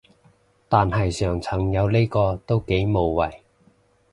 [0.67, 3.41] 但係上層有呢個都幾無謂